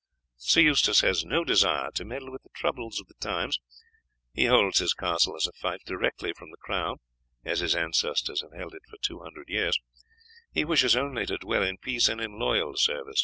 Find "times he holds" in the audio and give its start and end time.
3.21-4.79